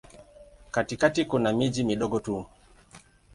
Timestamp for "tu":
2.19-2.45